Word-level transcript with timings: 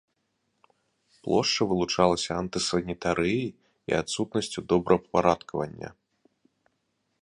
Плошча 1.27 1.63
вылучалася 1.73 2.31
антысанітарыяй 2.41 3.47
і 3.49 3.91
адсутнасцю 4.01 4.59
добраўпарадкавання. 4.75 5.89